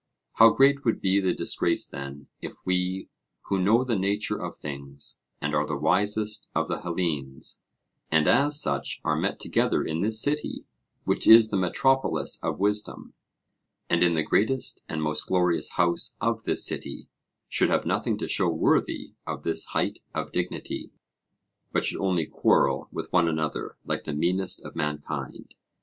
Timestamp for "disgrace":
1.31-1.85